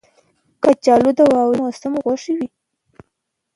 [0.63, 2.47] کچالو د واورین موسم خوښوي